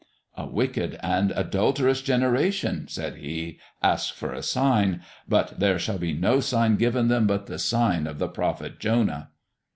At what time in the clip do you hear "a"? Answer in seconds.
0.35-0.47, 4.33-4.41